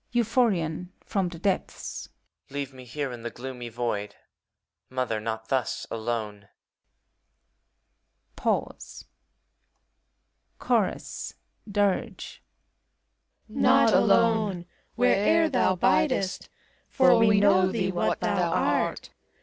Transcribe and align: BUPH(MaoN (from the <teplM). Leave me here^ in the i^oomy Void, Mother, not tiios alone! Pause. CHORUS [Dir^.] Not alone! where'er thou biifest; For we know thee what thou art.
BUPH(MaoN 0.11 0.87
(from 1.05 1.29
the 1.29 1.39
<teplM). 1.39 2.09
Leave 2.49 2.73
me 2.73 2.87
here^ 2.87 3.13
in 3.13 3.21
the 3.21 3.29
i^oomy 3.29 3.71
Void, 3.71 4.15
Mother, 4.89 5.19
not 5.19 5.47
tiios 5.47 5.85
alone! 5.91 6.47
Pause. 8.35 9.05
CHORUS 10.57 11.35
[Dir^.] 11.69 12.15
Not 13.47 13.93
alone! 13.93 14.65
where'er 14.95 15.47
thou 15.49 15.75
biifest; 15.75 16.49
For 16.89 17.15
we 17.19 17.39
know 17.39 17.71
thee 17.71 17.91
what 17.91 18.21
thou 18.21 18.49
art. 18.51 19.11